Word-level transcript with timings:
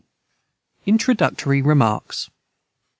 D. 0.01 0.03
INTRODUCTORY 0.87 1.61
REMARKS. 1.61 2.31